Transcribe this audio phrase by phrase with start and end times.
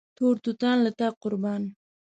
[0.17, 1.61] تور توتان له تا قربان